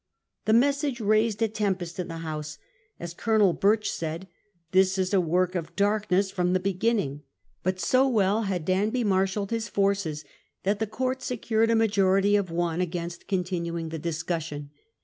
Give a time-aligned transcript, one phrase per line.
[0.45, 2.57] The message raised a tempest in the House.
[2.99, 4.27] As Colonel Birch said,'
[4.71, 7.21] This is a work of darkness from the beginning.'
[7.61, 10.25] But so well had Danby marshalled his forces
[10.63, 14.71] that the court secured a majority of one against continuing the discussion.